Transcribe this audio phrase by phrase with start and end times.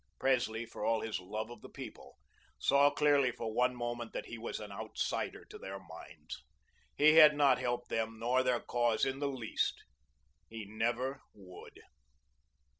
[0.17, 2.17] Presley, for all his love of the people,
[2.57, 6.43] saw clearly for one moment that he was an outsider to their minds.
[6.97, 9.83] He had not helped them nor their cause in the least;
[10.49, 11.81] he never would.